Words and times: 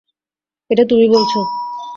এটা 0.69 0.83
তুমি 0.85 1.05
বলছো। 1.09 1.39